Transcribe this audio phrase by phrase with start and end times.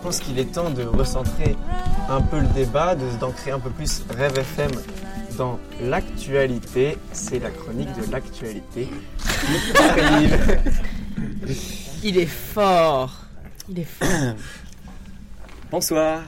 [0.00, 1.56] je pense qu'il est temps de recentrer
[2.08, 4.70] un peu le débat, de- d'ancrer un peu plus Rêve FM
[5.36, 6.96] dans l'actualité.
[7.12, 10.58] C'est la chronique de l'actualité qui arrive.
[12.02, 13.14] Il est fort.
[13.68, 14.08] Il est fort.
[15.70, 16.22] Bonsoir.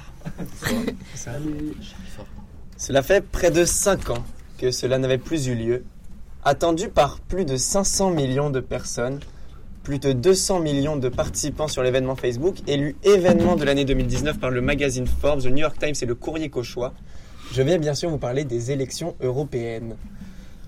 [2.77, 4.25] Cela fait près de 5 ans
[4.59, 5.85] que cela n'avait plus eu lieu.
[6.45, 9.21] Attendu par plus de 500 millions de personnes,
[9.83, 14.51] plus de 200 millions de participants sur l'événement Facebook, élu événement de l'année 2019 par
[14.51, 16.93] le magazine Forbes, le New York Times et le Courrier Cauchois,
[17.53, 19.97] je vais bien sûr vous parler des élections européennes.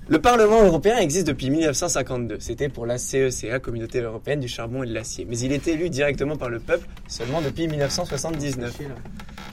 [0.06, 2.36] Le Parlement européen existe depuis 1952.
[2.38, 5.24] C'était pour la CECA, Communauté européenne du charbon et de l'acier.
[5.26, 8.80] Mais il est élu directement par le peuple seulement depuis 1979.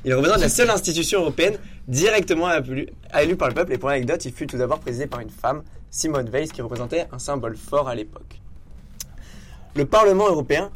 [0.04, 1.58] Il représente la seule institution européenne
[1.88, 3.72] directement élue élue par le peuple.
[3.72, 7.08] Et pour l'anecdote, il fut tout d'abord présidé par une femme, Simone Veil, qui représentait
[7.14, 8.42] un symbole fort à l'époque.
[9.74, 10.70] Le Parlement européen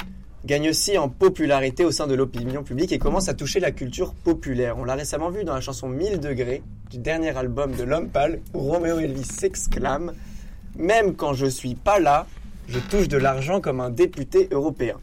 [0.46, 4.14] gagne aussi en popularité au sein de l'opinion publique et commence à toucher la culture
[4.14, 4.78] populaire.
[4.78, 8.40] On l'a récemment vu dans la chanson 1000 degrés du dernier album de L'Homme Pâle
[8.54, 10.14] où Roméo Elvis s'exclame
[10.78, 12.26] Même quand je suis pas là,
[12.68, 14.96] je touche de l'argent comme un député européen.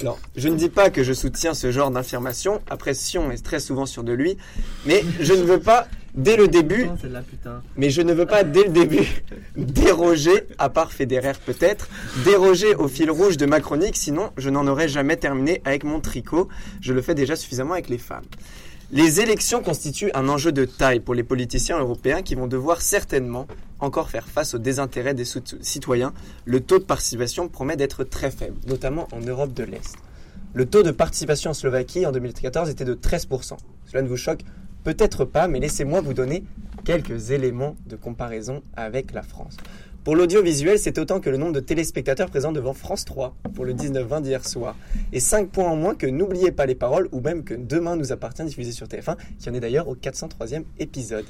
[0.00, 3.60] Alors, je ne dis pas que je soutiens ce genre d'affirmation, après Sion est très
[3.60, 4.36] souvent sûr de lui,
[4.86, 6.88] mais je ne veux pas, dès le début,
[7.76, 9.06] mais je ne veux pas dès le début
[9.56, 11.88] déroger, à part Federer peut-être,
[12.24, 16.00] déroger au fil rouge de ma chronique, sinon je n'en aurais jamais terminé avec mon
[16.00, 16.48] tricot.
[16.80, 18.24] Je le fais déjà suffisamment avec les femmes.
[18.96, 23.48] Les élections constituent un enjeu de taille pour les politiciens européens qui vont devoir certainement
[23.80, 26.12] encore faire face au désintérêt des citoyens.
[26.44, 29.96] Le taux de participation promet d'être très faible, notamment en Europe de l'Est.
[30.52, 33.56] Le taux de participation en Slovaquie en 2014 était de 13%.
[33.86, 34.42] Cela ne vous choque
[34.84, 36.44] peut-être pas, mais laissez-moi vous donner
[36.84, 39.56] quelques éléments de comparaison avec la France.
[40.04, 43.72] Pour l'audiovisuel, c'est autant que le nombre de téléspectateurs présents devant France 3 pour le
[43.72, 44.76] 19-20 d'hier soir.
[45.14, 48.12] Et 5 points en moins que N'oubliez pas les paroles ou même que Demain nous
[48.12, 51.24] appartient diffusé sur TF1, qui en est d'ailleurs au 403e épisode.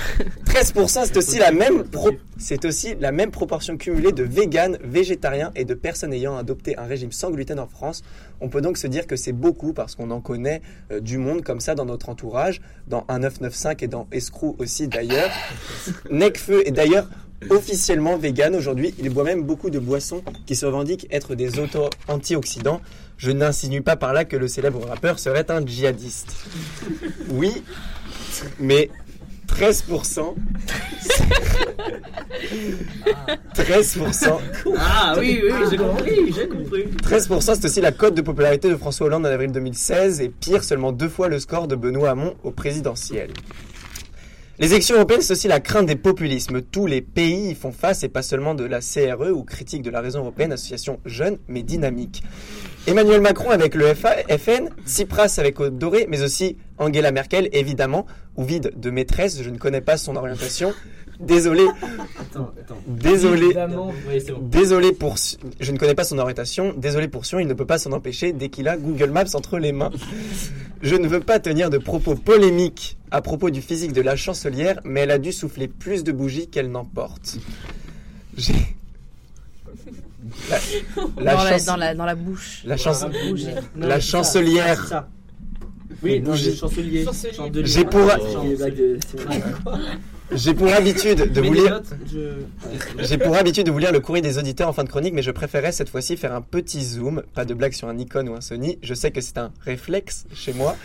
[0.46, 5.52] 13% c'est aussi la même pro- c'est aussi la même proportion cumulée de véganes, végétariens
[5.54, 8.02] et de personnes ayant adopté un régime sans gluten en France.
[8.40, 11.42] On peut donc se dire que c'est beaucoup parce qu'on en connaît euh, du monde
[11.42, 15.30] comme ça dans notre entourage, dans 1995 et dans Escrew aussi d'ailleurs.
[16.10, 17.08] Necfeu est d'ailleurs
[17.50, 18.94] officiellement vegan aujourd'hui.
[18.98, 22.80] Il boit même beaucoup de boissons qui se revendiquent être des auto antioxydants.
[23.16, 26.34] Je n'insinue pas par là que le célèbre rappeur serait un djihadiste.
[27.30, 27.62] Oui,
[28.58, 28.90] mais
[29.48, 30.34] 13%.
[33.54, 34.38] 13%.
[34.76, 36.84] Ah oui, oui, j'ai compris, j'ai compris.
[37.02, 40.64] 13% c'est aussi la cote de popularité de François Hollande en avril 2016 et pire
[40.64, 43.30] seulement deux fois le score de Benoît Hamon au présidentiel.
[44.60, 46.62] Les élections européennes, c'est aussi la crainte des populismes.
[46.62, 49.90] Tous les pays y font face et pas seulement de la CRE ou critique de
[49.90, 52.22] la raison européenne, association jeune mais dynamique.
[52.86, 58.06] Emmanuel Macron avec le FN, Tsipras avec Côte Dorée, mais aussi Angela Merkel, évidemment,
[58.36, 60.72] ou vide de maîtresse, je ne connais pas son orientation.
[61.20, 61.64] Désolé,
[62.20, 62.78] Attends, attends.
[62.86, 63.46] désolé.
[63.46, 63.92] Oui, bon.
[64.42, 65.14] Désolé pour...
[65.60, 66.74] Je ne connais pas son orientation.
[66.76, 69.58] Désolé pour Sion, il ne peut pas s'en empêcher dès qu'il a Google Maps entre
[69.58, 69.90] les mains.
[70.82, 74.80] Je ne veux pas tenir de propos polémiques à propos du physique de la chancelière,
[74.84, 77.36] mais elle a dû souffler plus de bougies qu'elle n'en porte.
[78.36, 78.54] J'ai...
[80.50, 80.58] La,
[81.22, 82.62] la dans, la, chance- dans, la, dans la bouche.
[82.64, 83.02] la chance-.
[83.04, 84.82] Non, La ça, chancelière.
[84.82, 85.08] c'est ça.
[86.02, 87.04] Oui, non, chancelier.
[87.64, 88.98] J'ai pour- Chandelier,
[90.34, 91.82] J'ai pour habitude de Mais vous lire...
[92.10, 95.14] je- J'ai pour habitude de vous lire le courrier des auditeurs en fin de chronique,
[95.14, 97.22] mais je préférais cette fois-ci faire un petit zoom.
[97.34, 98.78] Pas de blague sur un Nikon ou un Sony.
[98.82, 100.76] Je sais que c'est un réflexe chez moi.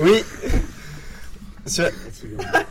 [0.00, 0.22] Oui.
[1.66, 1.88] Sur-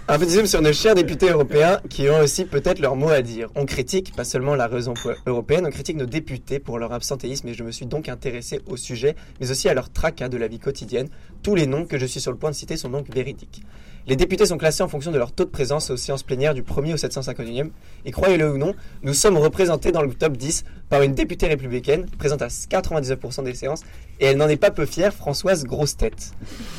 [0.08, 3.24] un petit zoom sur nos chers députés européens qui ont aussi peut-être leur mot à
[3.24, 3.50] dire.
[3.56, 4.94] On critique pas seulement la raison
[5.26, 8.78] européenne, on critique nos députés pour leur absentéisme et je me suis donc intéressé au
[8.78, 11.08] sujet, mais aussi à leur tracas de la vie quotidienne.
[11.44, 13.64] Tous les noms que je suis sur le point de citer sont donc véridiques.
[14.08, 16.62] Les députés sont classés en fonction de leur taux de présence aux séances plénières du
[16.62, 17.70] 1er au 751e.
[18.06, 22.06] Et croyez-le ou non, nous sommes représentés dans le top 10 par une députée républicaine,
[22.18, 23.82] présente à 99% des séances,
[24.20, 26.32] et elle n'en est pas peu fière, Françoise Grosse-Tête.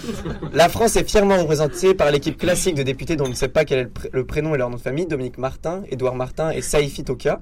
[0.53, 3.65] La France est fièrement représentée par l'équipe classique de députés dont on ne sait pas
[3.65, 6.51] quel est le, pr- le prénom et leur nom de famille, Dominique Martin, Édouard Martin
[6.51, 7.41] et Saïfi Toka.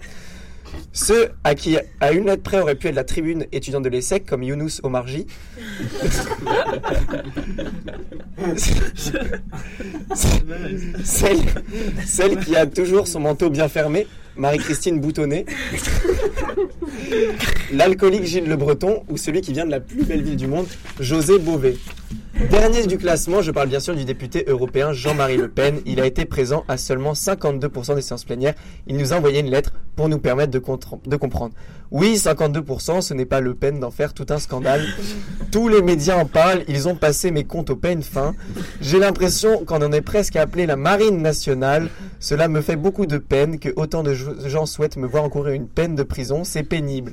[0.92, 4.26] Ceux à qui, à une lettre près, aurait pu être la tribune étudiante de l'ESSEC,
[4.26, 5.26] comme Younous Omarji.
[11.04, 11.38] celle,
[12.04, 14.06] celle qui a toujours son manteau bien fermé,
[14.36, 15.44] Marie-Christine Boutonnet.
[17.72, 20.66] L'alcoolique Gilles Le Breton ou celui qui vient de la plus belle ville du monde,
[21.00, 21.76] José Bové.
[22.50, 25.80] Dernier du classement, je parle bien sûr du député européen Jean-Marie Le Pen.
[25.86, 28.54] Il a été présent à seulement 52% des séances plénières.
[28.86, 31.52] Il nous a envoyé une lettre pour nous permettre de, comprendre.
[31.90, 34.82] Oui, 52%, ce n'est pas Le Pen d'en faire tout un scandale.
[35.52, 38.34] Tous les médias en parlent, ils ont passé mes comptes au peine fin.
[38.80, 41.90] J'ai l'impression qu'on en est presque à appeler la marine nationale.
[42.20, 45.68] Cela me fait beaucoup de peine que autant de gens souhaitent me voir encourir une
[45.68, 46.44] peine de prison.
[46.44, 47.12] C'est pénible.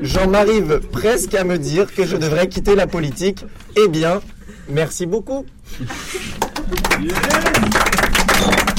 [0.00, 3.44] J'en arrive presque à me dire que je devrais quitter la politique.
[3.76, 4.20] Eh bien,
[4.68, 5.44] merci beaucoup.
[7.00, 8.74] Yeah.